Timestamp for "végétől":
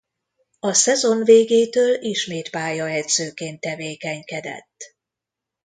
1.23-1.95